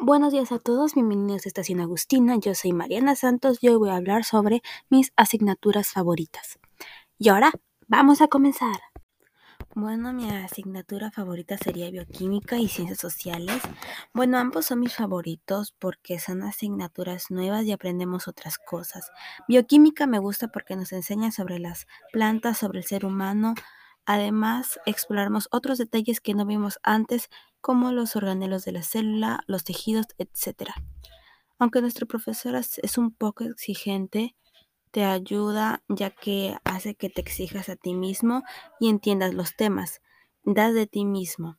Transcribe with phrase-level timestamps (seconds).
[0.00, 2.36] Buenos días a todos, bienvenidos a Estación Agustina.
[2.38, 6.60] Yo soy Mariana Santos y hoy voy a hablar sobre mis asignaturas favoritas.
[7.18, 7.50] Y ahora,
[7.88, 8.78] vamos a comenzar.
[9.74, 13.60] Bueno, mi asignatura favorita sería bioquímica y ciencias sociales.
[14.14, 19.10] Bueno, ambos son mis favoritos porque son asignaturas nuevas y aprendemos otras cosas.
[19.48, 23.54] Bioquímica me gusta porque nos enseña sobre las plantas, sobre el ser humano.
[24.10, 27.28] Además, exploramos otros detalles que no vimos antes
[27.60, 30.70] como los organelos de la célula, los tejidos, etc.
[31.58, 34.34] Aunque nuestro profesor es un poco exigente,
[34.92, 38.44] te ayuda ya que hace que te exijas a ti mismo
[38.80, 40.00] y entiendas los temas.
[40.42, 41.58] Das de ti mismo.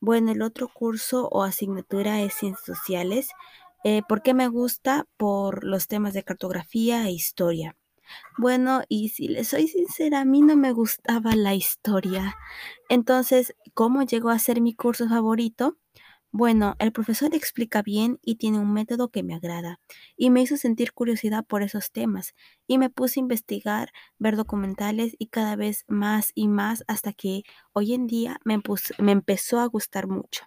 [0.00, 3.28] Bueno, el otro curso o asignatura es Ciencias Sociales.
[3.84, 5.04] Eh, ¿Por qué me gusta?
[5.18, 7.76] Por los temas de cartografía e historia.
[8.38, 12.36] Bueno, y si le soy sincera, a mí no me gustaba la historia.
[12.88, 15.78] Entonces, ¿cómo llegó a ser mi curso favorito?
[16.32, 19.80] Bueno, el profesor explica bien y tiene un método que me agrada
[20.16, 22.34] y me hizo sentir curiosidad por esos temas
[22.66, 27.44] y me puse a investigar, ver documentales y cada vez más y más hasta que
[27.72, 28.60] hoy en día me,
[28.98, 30.44] me empezó a gustar mucho.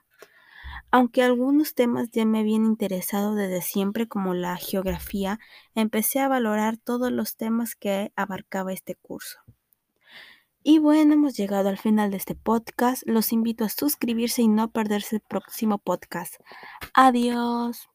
[0.91, 5.39] Aunque algunos temas ya me habían interesado desde siempre, como la geografía,
[5.75, 9.39] empecé a valorar todos los temas que abarcaba este curso.
[10.63, 13.03] Y bueno, hemos llegado al final de este podcast.
[13.05, 16.35] Los invito a suscribirse y no perderse el próximo podcast.
[16.93, 17.87] Adiós.